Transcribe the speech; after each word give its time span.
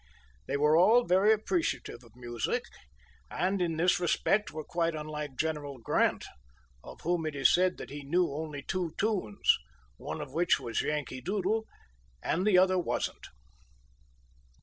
They 0.47 0.57
were 0.57 0.75
all 0.75 1.03
very 1.05 1.31
appreciative 1.31 2.03
of 2.03 2.15
music, 2.15 2.63
and 3.29 3.61
in 3.61 3.77
this 3.77 3.99
respect 3.99 4.49
were 4.49 4.63
quite 4.63 4.95
unlike 4.95 5.35
General 5.35 5.77
Grant, 5.77 6.25
of 6.83 7.01
whom 7.01 7.23
it 7.23 7.35
is 7.35 7.53
said 7.53 7.77
that 7.77 7.91
he 7.91 8.01
knew 8.03 8.31
only 8.33 8.63
two 8.63 8.93
tunes, 8.97 9.59
one 9.97 10.19
of 10.19 10.33
which 10.33 10.59
was 10.59 10.81
"Yankee 10.81 11.21
Doodle" 11.21 11.65
and 12.23 12.47
the 12.47 12.57
other 12.57 12.79
wasn't! 12.79 13.27